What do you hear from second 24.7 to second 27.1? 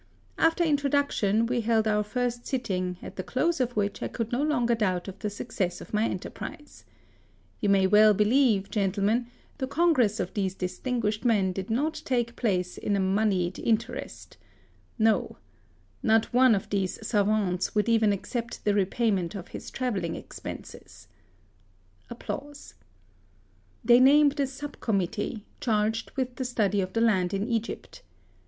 committee, charge^ with the study of the